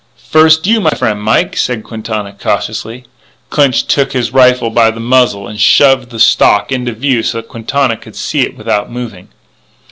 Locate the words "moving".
8.91-9.27